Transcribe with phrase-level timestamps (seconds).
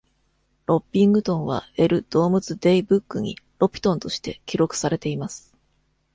[0.65, 5.55] ロッピングトンは L ドームズ・デイ・ブックにロピトンとして記録されています。